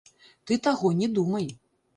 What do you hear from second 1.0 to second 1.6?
не думай!